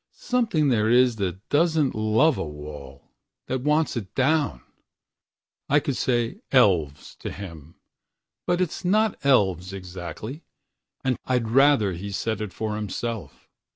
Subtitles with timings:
[0.13, 3.11] Something there is that doesn't love a wall,
[3.45, 4.63] That wants it down."
[5.69, 7.75] I could say "Elves" to him,
[8.47, 10.43] But it's not elves exactly,
[11.03, 13.47] and I'd ratherHe said it for himself.